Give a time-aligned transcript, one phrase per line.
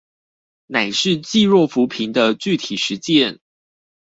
[0.65, 3.37] 乃是濟弱扶貧的具體實踐